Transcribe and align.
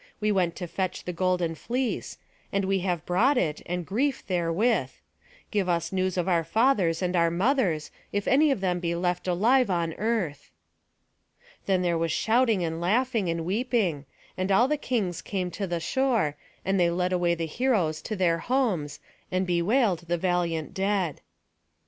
We 0.19 0.31
went 0.31 0.55
to 0.55 0.65
fetch 0.65 1.03
the 1.03 1.13
golden 1.13 1.53
fleece; 1.53 2.17
and 2.51 2.65
we 2.65 2.79
have 2.79 3.05
brought 3.05 3.37
it, 3.37 3.61
and 3.67 3.85
grief 3.85 4.25
therewith. 4.25 4.89
Give 5.51 5.69
us 5.69 5.91
news 5.93 6.17
of 6.17 6.27
our 6.27 6.43
fathers 6.43 7.03
and 7.03 7.15
our 7.15 7.29
mothers, 7.29 7.91
if 8.11 8.27
any 8.27 8.49
of 8.49 8.61
them 8.61 8.79
be 8.79 8.95
left 8.95 9.27
alive 9.27 9.69
on 9.69 9.93
earth." 9.99 10.49
Then 11.67 11.83
there 11.83 11.99
was 11.99 12.11
shouting 12.11 12.63
and 12.63 12.81
laughing, 12.81 13.29
and 13.29 13.45
weeping; 13.45 14.05
and 14.35 14.51
all 14.51 14.67
the 14.67 14.75
kings 14.75 15.21
came 15.21 15.51
to 15.51 15.67
the 15.67 15.79
shore, 15.79 16.35
and 16.65 16.79
they 16.79 16.89
led 16.89 17.13
away 17.13 17.35
the 17.35 17.45
heroes 17.45 18.01
to 18.01 18.15
their 18.15 18.39
homes, 18.39 18.99
and 19.31 19.45
bewailed 19.45 20.05
the 20.07 20.17
valiant 20.17 20.73
dead. 20.73 21.21